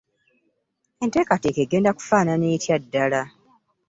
Enteekateeka 1.03 1.61
egenda 1.65 1.91
kufaanana 1.97 2.45
etya 2.55 2.75
ddala? 2.83 3.21